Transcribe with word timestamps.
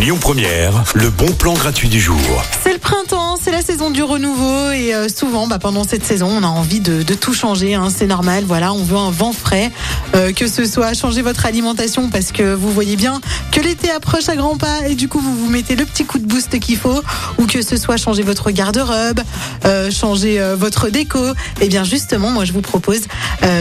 Lyon 0.00 0.18
Première, 0.20 0.84
le 0.94 1.10
bon 1.10 1.26
plan 1.32 1.54
gratuit 1.54 1.88
du 1.88 1.98
jour. 1.98 2.20
C'est 2.62 2.72
le 2.72 2.78
printemps, 2.78 3.36
c'est 3.36 3.50
la 3.50 3.62
saison 3.62 3.90
du 3.90 4.04
renouveau 4.04 4.70
et 4.70 4.94
euh, 4.94 5.08
souvent 5.08 5.48
bah, 5.48 5.58
pendant 5.58 5.82
cette 5.82 6.04
saison 6.04 6.28
on 6.30 6.44
a 6.44 6.46
envie 6.46 6.78
de, 6.78 7.02
tout 7.14 7.34
changer, 7.34 7.74
hein, 7.74 7.88
c'est 7.94 8.06
normal, 8.06 8.44
voilà, 8.46 8.72
on 8.72 8.84
veut 8.84 8.96
un 8.96 9.10
vent 9.10 9.32
frais, 9.32 9.72
euh, 10.14 10.32
que 10.32 10.46
ce 10.46 10.66
soit 10.66 10.94
changer 10.94 11.20
votre 11.22 11.46
alimentation 11.46 12.10
parce 12.10 12.30
que 12.30 12.54
vous 12.54 12.70
voyez 12.70 12.94
bien 12.94 13.20
que 13.50 13.60
l'été 13.60 13.90
approche 13.90 14.28
à 14.28 14.36
grands 14.36 14.56
pas 14.56 14.86
et 14.86 14.94
du 14.94 15.08
coup 15.08 15.18
vous 15.18 15.34
vous 15.34 15.50
mettez 15.50 15.74
le 15.74 15.84
petit 15.84 16.04
coup 16.04 16.20
de 16.20 16.26
boost 16.26 16.60
qu'il 16.60 16.76
faut. 16.76 17.02
Ou 17.38 17.46
que 17.46 17.60
ce 17.60 17.76
soit 17.76 17.96
changer 17.96 18.22
votre 18.22 18.52
garde-robe, 18.52 19.20
euh, 19.64 19.90
changer 19.90 20.40
votre 20.56 20.90
déco, 20.90 21.18
et 21.60 21.66
bien 21.66 21.82
justement 21.82 22.30
moi 22.30 22.44
je 22.44 22.52
vous 22.52 22.62
propose 22.62 23.00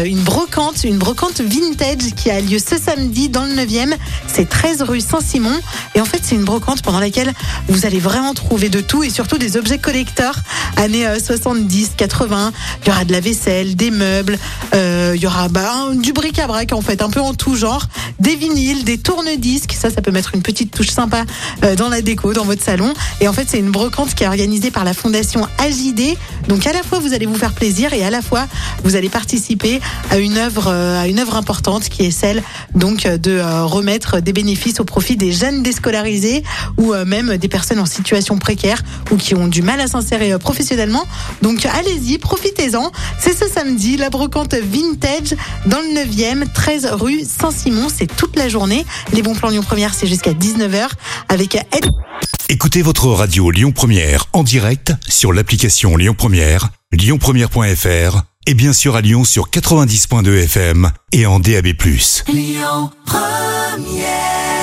une 0.06 0.22
brocante, 0.22 0.84
une 0.84 0.98
brocante 0.98 1.42
vintage 1.42 2.14
qui 2.16 2.30
a 2.30 2.42
lieu 2.42 2.60
ce 2.60 2.78
samedi 2.78 3.30
dans 3.30 3.46
le 3.46 3.54
9e, 3.54 3.96
c'est 4.28 4.48
13 4.48 4.84
rue 4.84 5.02
Saint-Simon. 5.02 5.60
Et 5.96 6.02
en 6.02 6.06
fait 6.06 6.27
c'est 6.28 6.36
une 6.36 6.44
brocante 6.44 6.82
pendant 6.82 7.00
laquelle 7.00 7.32
vous 7.70 7.86
allez 7.86 8.00
vraiment 8.00 8.34
trouver 8.34 8.68
de 8.68 8.82
tout 8.82 9.02
et 9.02 9.10
surtout 9.10 9.38
des 9.38 9.56
objets 9.56 9.78
collecteurs 9.78 10.36
années 10.76 11.08
euh, 11.08 11.20
70, 11.20 11.92
80. 11.96 12.52
Il 12.82 12.88
y 12.88 12.92
aura 12.92 13.06
de 13.06 13.14
la 13.14 13.22
vaisselle, 13.22 13.78
des 13.78 13.92
meubles, 13.92 14.38
euh, 14.76 15.14
il 15.16 15.22
y 15.22 15.26
aura 15.26 15.48
bah, 15.48 15.88
du 15.96 16.12
bric-à-brac 16.12 16.74
en 16.74 16.82
fait, 16.82 17.02
un 17.02 17.10
peu 17.10 17.22
en 17.22 17.34
tout 17.34 17.56
genre, 17.56 17.88
des 18.20 18.36
vinyles, 18.36 18.84
des 18.84 18.98
tourne-disques. 18.98 19.74
Ça, 19.80 19.90
ça 19.90 20.02
peut 20.02 20.12
mettre 20.12 20.32
une 20.36 20.42
petite 20.42 20.72
touche 20.72 20.90
sympa 20.90 21.24
euh, 21.64 21.76
dans 21.76 21.88
la 21.88 22.02
déco, 22.02 22.34
dans 22.34 22.44
votre 22.44 22.62
salon. 22.62 22.94
Et 23.22 23.30
en 23.30 23.34
fait, 23.34 23.48
c'est 23.48 23.60
une 23.60 23.72
brocante 23.72 24.14
qui 24.14 24.24
est 24.24 24.28
organisée 24.28 24.70
par 24.70 24.84
la 24.84 24.94
fondation 24.94 25.48
AJD. 25.60 26.18
Donc 26.50 26.68
à 26.68 26.74
la 26.74 26.84
fois 26.84 27.00
vous 27.00 27.14
allez 27.14 27.26
vous 27.26 27.36
faire 27.36 27.54
plaisir 27.54 27.94
et 27.94 28.04
à 28.04 28.10
la 28.10 28.22
fois 28.22 28.48
vous 28.84 28.96
allez 28.96 29.10
participer 29.10 29.80
à 30.12 30.18
une 30.18 30.38
œuvre, 30.38 30.68
euh, 30.68 31.02
à 31.02 31.08
une 31.08 31.20
œuvre 31.20 31.36
importante 31.38 31.88
qui 31.88 32.04
est 32.04 32.12
celle 32.12 32.44
donc 32.76 33.08
de 33.08 33.40
remettre 33.64 34.22
des 34.22 34.34
bénéfices 34.34 34.80
au 34.80 34.84
profit 34.86 35.16
des 35.16 35.32
jeunes 35.32 35.64
déscolarisés 35.64 36.17
ou 36.78 36.94
euh, 36.94 37.06
même 37.06 37.38
des 37.38 37.48
personnes 37.48 37.80
en 37.80 37.86
situation 37.86 38.38
précaire 38.38 38.82
ou 39.12 39.18
qui 39.18 39.36
ont 39.36 39.48
du 39.48 39.62
mal 39.62 39.80
à 39.80 39.88
s'insérer 39.88 40.32
euh, 40.32 40.38
professionnellement. 40.38 41.06
Donc 41.42 41.66
allez-y, 41.66 42.18
profitez-en. 42.18 42.92
C'est 43.20 43.38
ce 43.38 43.48
samedi, 43.48 43.98
la 43.98 44.10
brocante 44.10 44.56
vintage 44.56 45.36
dans 45.66 45.80
le 45.80 46.06
9e, 46.06 46.52
13 46.52 46.90
rue 46.94 47.22
Saint-Simon. 47.24 47.88
C'est 47.96 48.14
toute 48.16 48.36
la 48.36 48.50
journée. 48.50 48.86
Les 49.14 49.22
bons 49.22 49.36
plans 49.36 49.50
Lyon 49.50 49.64
Première, 49.64 49.94
c'est 49.94 50.08
jusqu'à 50.08 50.34
19h 50.34 50.88
avec 51.30 51.56
Ed. 51.56 51.90
Écoutez 52.50 52.82
votre 52.82 53.08
radio 53.08 53.52
Lyon 53.52 53.72
Première 53.72 54.26
en 54.34 54.44
direct 54.44 54.94
sur 55.08 55.34
l'application 55.34 55.98
Lyon 55.98 56.16
Première, 56.18 56.70
lyonpremière.fr 56.94 58.22
et 58.48 58.54
bien 58.54 58.72
sûr 58.72 58.96
à 58.96 59.02
Lyon 59.02 59.26
sur 59.26 59.50
90.2 59.50 60.44
FM 60.44 60.90
et 61.12 61.26
en 61.26 61.40
DAB+. 61.40 61.68
Lyon 62.30 62.90
Première. 63.06 64.57